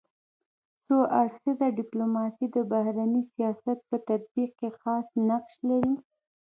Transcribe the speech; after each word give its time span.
څو 0.85 0.95
اړخیزه 1.19 1.67
ډيپلوماسي 1.79 2.45
د 2.55 2.57
بهرني 2.71 3.23
سیاست 3.33 3.79
په 3.89 3.97
تطبیق 4.09 4.51
کي 4.59 4.69
خاص 4.81 5.07
نقش 5.29 5.55
لري. 5.69 5.93